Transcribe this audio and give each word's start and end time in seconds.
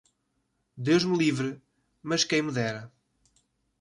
Deus 0.75 1.03
me 1.05 1.15
livre, 1.15 1.61
mas 2.01 2.23
quem 2.23 2.41
me 2.41 2.51
dera 2.51 2.91